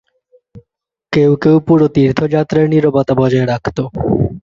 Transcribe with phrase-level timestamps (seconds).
[1.13, 3.77] কেউ কেউ পুরো তীর্থযাত্রায় নীরবতা বজায় রাখত।